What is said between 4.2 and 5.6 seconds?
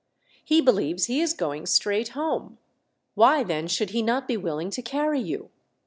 be willing to carry you